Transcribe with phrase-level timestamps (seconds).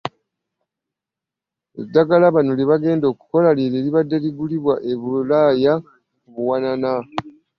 [1.81, 5.73] Eddagala bano lye bagenda okukola ly'eryo eribadde ligulibwa e Bulaaya
[6.21, 6.91] ku buwanana